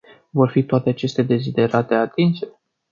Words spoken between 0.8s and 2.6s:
aceste deziderate atinse?